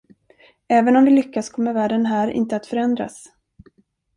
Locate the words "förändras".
2.67-3.25